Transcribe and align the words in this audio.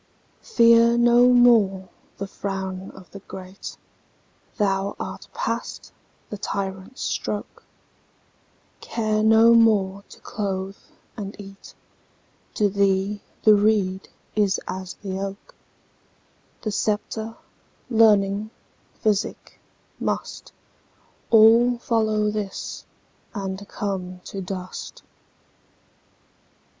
Fear 0.41 0.97
no 0.97 1.29
more 1.31 1.87
the 2.17 2.25
frown 2.25 2.91
o' 2.95 3.01
the 3.11 3.19
great, 3.19 3.77
Thou 4.57 4.95
art 4.99 5.27
past 5.31 5.91
the 6.31 6.39
tyrant's 6.39 7.03
stroke; 7.03 7.63
Care 8.79 9.21
no 9.21 9.53
more 9.53 10.03
to 10.09 10.19
clothe 10.21 10.79
and 11.15 11.35
eat; 11.39 11.75
To 12.55 12.67
thee 12.67 13.21
the 13.43 13.53
reed 13.53 14.09
is 14.35 14.59
as 14.67 14.95
the 15.03 15.19
oak:The 15.19 16.71
sceptre, 16.71 17.37
learning, 17.87 18.49
physic, 19.03 19.59
mustAll 20.01 21.79
follow 21.79 22.31
this, 22.31 22.87
and 23.35 23.67
come 23.69 24.19
to 24.23 24.41
dust. 24.41 25.03